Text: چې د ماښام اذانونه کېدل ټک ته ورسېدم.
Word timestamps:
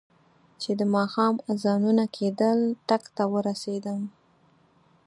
چې 0.61 0.71
د 0.79 0.81
ماښام 0.95 1.35
اذانونه 1.51 2.03
کېدل 2.17 2.59
ټک 2.87 3.03
ته 3.15 3.23
ورسېدم. 3.33 4.01